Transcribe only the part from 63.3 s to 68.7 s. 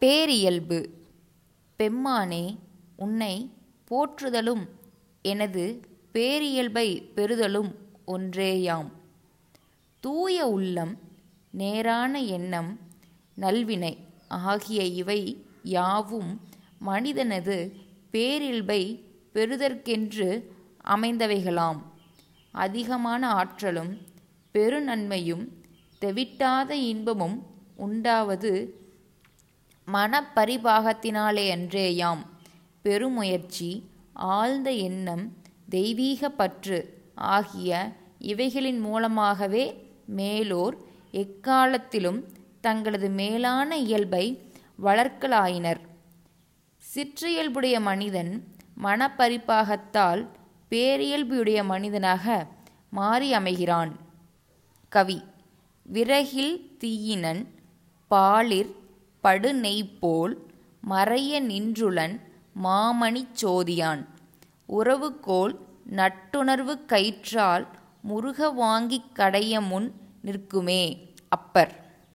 சோதியான். உறவுகோல் நட்டுணர்வு கயிற்றால் Muruga